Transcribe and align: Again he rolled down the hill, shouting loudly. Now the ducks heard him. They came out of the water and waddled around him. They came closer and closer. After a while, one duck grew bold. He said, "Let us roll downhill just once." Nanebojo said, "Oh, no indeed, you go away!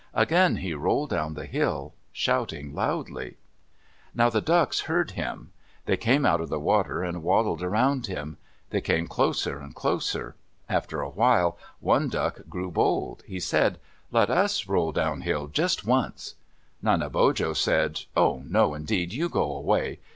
Again 0.15 0.55
he 0.55 0.73
rolled 0.73 1.11
down 1.11 1.35
the 1.35 1.45
hill, 1.45 1.93
shouting 2.11 2.73
loudly. 2.73 3.37
Now 4.15 4.31
the 4.31 4.41
ducks 4.41 4.79
heard 4.89 5.11
him. 5.11 5.51
They 5.85 5.95
came 5.95 6.25
out 6.25 6.41
of 6.41 6.49
the 6.49 6.59
water 6.59 7.03
and 7.03 7.21
waddled 7.21 7.61
around 7.61 8.07
him. 8.07 8.37
They 8.71 8.81
came 8.81 9.05
closer 9.05 9.59
and 9.59 9.75
closer. 9.75 10.33
After 10.67 11.01
a 11.01 11.09
while, 11.09 11.55
one 11.81 12.09
duck 12.09 12.41
grew 12.49 12.71
bold. 12.71 13.21
He 13.27 13.39
said, 13.39 13.77
"Let 14.11 14.31
us 14.31 14.67
roll 14.67 14.91
downhill 14.91 15.45
just 15.49 15.85
once." 15.85 16.33
Nanebojo 16.81 17.53
said, 17.55 17.99
"Oh, 18.17 18.41
no 18.47 18.73
indeed, 18.73 19.13
you 19.13 19.29
go 19.29 19.55
away! 19.55 19.99